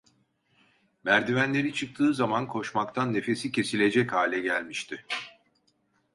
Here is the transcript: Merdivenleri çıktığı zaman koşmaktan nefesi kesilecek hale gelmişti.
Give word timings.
Merdivenleri 1.03 1.73
çıktığı 1.73 2.13
zaman 2.13 2.47
koşmaktan 2.47 3.13
nefesi 3.13 3.51
kesilecek 3.51 4.13
hale 4.13 4.39
gelmişti. 4.39 5.05